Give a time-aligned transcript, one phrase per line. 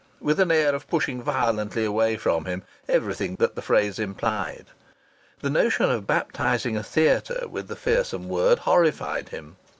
[0.19, 4.65] with an air of pushing violently away from him everything that the phrase implied.
[5.41, 9.57] The notion of baptizing a theatre with the fearsome word horrified him.